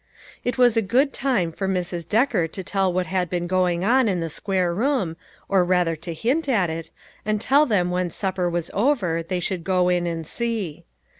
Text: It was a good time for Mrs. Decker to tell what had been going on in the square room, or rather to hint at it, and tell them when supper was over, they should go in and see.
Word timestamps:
It 0.43 0.57
was 0.57 0.75
a 0.75 0.81
good 0.81 1.13
time 1.13 1.51
for 1.51 1.67
Mrs. 1.67 2.09
Decker 2.09 2.47
to 2.47 2.63
tell 2.63 2.91
what 2.91 3.05
had 3.05 3.29
been 3.29 3.45
going 3.45 3.85
on 3.85 4.07
in 4.09 4.19
the 4.19 4.31
square 4.31 4.73
room, 4.73 5.15
or 5.47 5.63
rather 5.63 5.95
to 5.95 6.11
hint 6.15 6.49
at 6.49 6.71
it, 6.71 6.89
and 7.23 7.39
tell 7.39 7.67
them 7.67 7.91
when 7.91 8.09
supper 8.09 8.49
was 8.49 8.71
over, 8.73 9.21
they 9.21 9.39
should 9.39 9.63
go 9.63 9.89
in 9.89 10.07
and 10.07 10.25
see. 10.25 10.85